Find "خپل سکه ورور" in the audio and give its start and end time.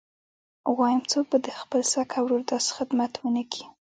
1.61-2.41